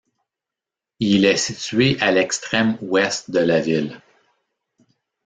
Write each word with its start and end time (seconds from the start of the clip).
Il 0.99 1.25
est 1.25 1.37
situé 1.37 1.95
à 2.01 2.09
l’extrême 2.09 2.75
ouest 2.81 3.29
de 3.29 3.37
la 3.37 3.59
ville. 3.61 4.01